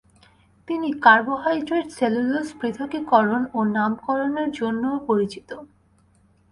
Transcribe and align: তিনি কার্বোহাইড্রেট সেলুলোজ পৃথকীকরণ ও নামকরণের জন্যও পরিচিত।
তিনি 0.67 0.89
কার্বোহাইড্রেট 1.01 1.87
সেলুলোজ 1.91 2.47
পৃথকীকরণ 2.59 3.41
ও 3.53 3.59
নামকরণের 3.75 4.49
জন্যও 4.51 4.95
পরিচিত। 5.07 5.49